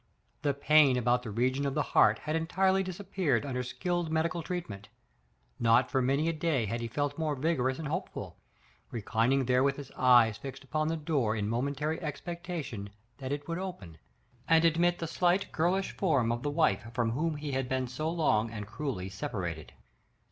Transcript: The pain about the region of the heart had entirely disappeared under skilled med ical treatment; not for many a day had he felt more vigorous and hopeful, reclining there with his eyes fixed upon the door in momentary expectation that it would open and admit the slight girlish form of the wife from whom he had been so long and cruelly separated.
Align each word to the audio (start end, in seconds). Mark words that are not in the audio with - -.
The 0.41 0.55
pain 0.55 0.97
about 0.97 1.21
the 1.21 1.29
region 1.29 1.63
of 1.67 1.75
the 1.75 1.83
heart 1.93 2.17
had 2.17 2.35
entirely 2.35 2.81
disappeared 2.81 3.45
under 3.45 3.61
skilled 3.61 4.11
med 4.11 4.25
ical 4.25 4.43
treatment; 4.43 4.89
not 5.59 5.91
for 5.91 6.01
many 6.01 6.27
a 6.27 6.33
day 6.33 6.65
had 6.65 6.81
he 6.81 6.87
felt 6.87 7.19
more 7.19 7.35
vigorous 7.35 7.77
and 7.77 7.87
hopeful, 7.87 8.39
reclining 8.89 9.45
there 9.45 9.61
with 9.61 9.75
his 9.77 9.91
eyes 9.91 10.37
fixed 10.37 10.63
upon 10.63 10.87
the 10.87 10.97
door 10.97 11.35
in 11.35 11.47
momentary 11.47 12.01
expectation 12.01 12.89
that 13.19 13.31
it 13.31 13.47
would 13.47 13.59
open 13.59 13.99
and 14.47 14.65
admit 14.65 14.97
the 14.97 15.05
slight 15.05 15.51
girlish 15.51 15.91
form 15.91 16.31
of 16.31 16.41
the 16.41 16.49
wife 16.49 16.91
from 16.95 17.11
whom 17.11 17.35
he 17.35 17.51
had 17.51 17.69
been 17.69 17.87
so 17.87 18.09
long 18.09 18.49
and 18.49 18.65
cruelly 18.65 19.07
separated. 19.07 19.71